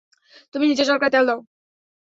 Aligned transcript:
তুমি 0.53 0.65
নিজের 0.67 0.87
চরকায় 0.89 1.11
তেল 1.11 1.25
দাও। 1.27 1.39